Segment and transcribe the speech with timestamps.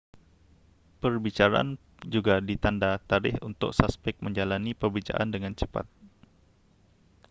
[1.01, 1.69] perbicaraan
[2.15, 5.85] juga ditanda tarikh untuk suspek menjalani perbicaraan dengan cepat